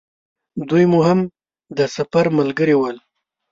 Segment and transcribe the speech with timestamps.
[0.69, 1.19] دوی مو هم
[1.77, 2.97] د سفر ملګري ول.